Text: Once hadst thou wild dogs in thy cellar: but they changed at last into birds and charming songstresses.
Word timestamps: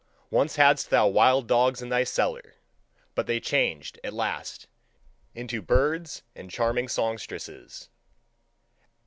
Once 0.31 0.55
hadst 0.55 0.89
thou 0.89 1.05
wild 1.07 1.47
dogs 1.47 1.79
in 1.79 1.89
thy 1.89 2.03
cellar: 2.03 2.55
but 3.13 3.27
they 3.27 3.39
changed 3.39 3.99
at 4.03 4.13
last 4.13 4.65
into 5.35 5.61
birds 5.61 6.23
and 6.35 6.49
charming 6.49 6.87
songstresses. 6.87 7.87